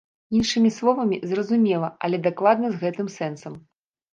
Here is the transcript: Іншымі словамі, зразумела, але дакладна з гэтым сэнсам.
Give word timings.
Іншымі 0.37 0.69
словамі, 0.77 1.19
зразумела, 1.33 1.91
але 2.07 2.23
дакладна 2.29 2.67
з 2.73 2.83
гэтым 2.85 3.07
сэнсам. 3.21 3.53